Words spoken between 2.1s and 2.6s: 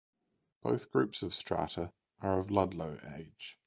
are of